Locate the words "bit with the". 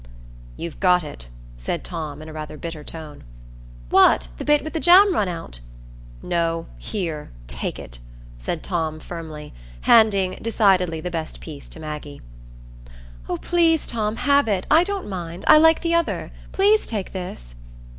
4.43-4.79